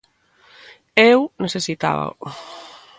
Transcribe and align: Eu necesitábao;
Eu 1.11 1.19
necesitábao; 1.43 2.13